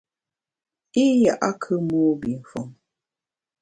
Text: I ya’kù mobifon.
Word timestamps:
I 1.03 1.05
ya’kù 1.23 1.75
mobifon. 1.87 2.67